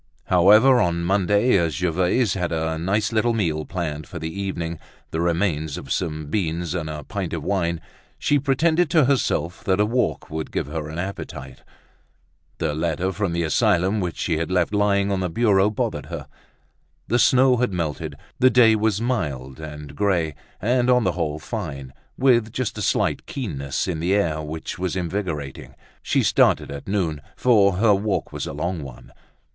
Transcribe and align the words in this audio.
However, 0.23 0.79
on 0.81 1.03
Monday, 1.03 1.55
as 1.59 1.75
Gervaise 1.75 2.33
had 2.33 2.51
a 2.51 2.79
nice 2.79 3.11
little 3.11 3.33
meal 3.35 3.65
planned 3.65 4.07
for 4.07 4.17
the 4.17 4.33
evening, 4.41 4.79
the 5.11 5.21
remains 5.21 5.77
of 5.77 5.91
some 5.91 6.25
beans 6.25 6.73
and 6.73 6.89
a 6.89 7.03
pint 7.03 7.33
of 7.33 7.43
wine, 7.43 7.79
she 8.17 8.39
pretended 8.39 8.89
to 8.89 9.05
herself 9.05 9.63
that 9.65 9.79
a 9.79 9.85
walk 9.85 10.31
would 10.31 10.51
give 10.51 10.65
her 10.65 10.89
an 10.89 10.97
appetite. 10.97 11.61
The 12.57 12.73
letter 12.73 13.11
from 13.11 13.31
the 13.31 13.43
asylum 13.43 13.99
which 13.99 14.17
she 14.17 14.37
had 14.37 14.49
left 14.49 14.73
lying 14.73 15.11
on 15.11 15.19
the 15.19 15.29
bureau 15.29 15.69
bothered 15.69 16.07
her. 16.07 16.27
The 17.07 17.19
snow 17.19 17.57
had 17.57 17.71
melted, 17.71 18.15
the 18.39 18.49
day 18.49 18.75
was 18.75 18.99
mild 18.99 19.59
and 19.59 19.95
grey 19.95 20.33
and 20.59 20.89
on 20.89 21.03
the 21.03 21.11
whole 21.11 21.37
fine, 21.37 21.93
with 22.17 22.51
just 22.51 22.75
a 22.75 22.81
slight 22.81 23.27
keenness 23.27 23.87
in 23.87 23.99
the 23.99 24.15
air 24.15 24.41
which 24.41 24.79
was 24.79 24.95
invigorating. 24.95 25.75
She 26.01 26.23
started 26.23 26.71
at 26.71 26.87
noon, 26.87 27.21
for 27.35 27.73
her 27.73 27.93
walk 27.93 28.33
was 28.33 28.47
a 28.47 28.53
long 28.53 28.81
one. 28.81 29.11